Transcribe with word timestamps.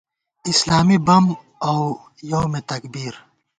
اسلامی 0.51 0.97
بم 1.05 1.25
اؤ 1.69 1.81
یومِ 2.29 2.53
تکبیر 2.69 3.13